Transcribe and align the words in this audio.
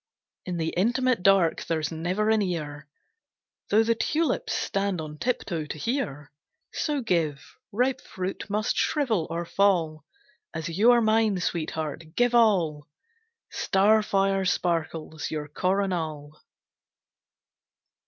In 0.47 0.57
the 0.57 0.69
intimate 0.75 1.21
dark 1.21 1.65
there's 1.65 1.91
never 1.91 2.31
an 2.31 2.41
ear, 2.41 2.89
Though 3.69 3.83
the 3.83 3.93
tulips 3.93 4.51
stand 4.53 4.99
on 4.99 5.19
tiptoe 5.19 5.65
to 5.67 5.77
hear, 5.77 6.31
So 6.73 7.01
give; 7.01 7.55
ripe 7.71 8.01
fruit 8.01 8.49
must 8.49 8.75
shrivel 8.77 9.27
or 9.29 9.45
fall. 9.45 10.07
As 10.55 10.69
you 10.69 10.89
are 10.89 11.01
mine, 11.01 11.39
Sweetheart, 11.39 12.15
give 12.15 12.33
all! 12.33 12.87
Starfire 13.53 14.47
sparkles, 14.47 15.29
your 15.29 15.47
coronal. 15.47 16.41